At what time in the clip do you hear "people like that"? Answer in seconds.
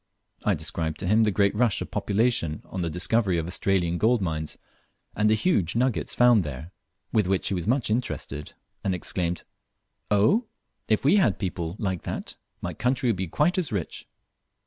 11.39-12.35